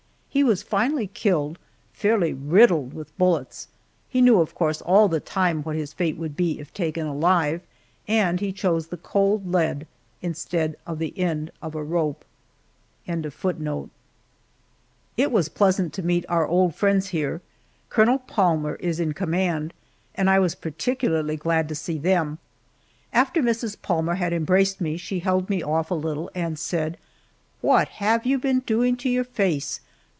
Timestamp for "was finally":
0.45-1.07